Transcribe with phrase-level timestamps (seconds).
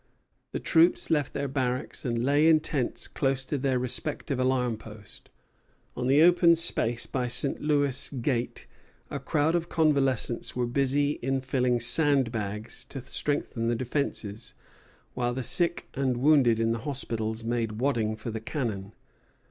[0.51, 5.29] The troops left their barracks and lay in tents close to their respective alarm posts.
[5.95, 7.61] On the open space by St.
[7.61, 8.65] Louis Gate
[9.11, 14.55] a crowd of convalescents were busy in fillings and bags to strengthen the defences,
[15.13, 18.95] while the sick and wounded in the hospitals made wadding for the cannon.